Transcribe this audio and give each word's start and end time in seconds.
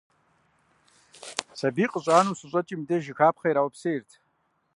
Сабий 1.59 1.89
къыщӀанэу 1.91 2.37
щыщӀэкӀым 2.39 2.81
и 2.83 2.85
деж, 2.87 3.03
жыхапхъэ 3.05 3.47
ираупсейрт. 3.49 4.09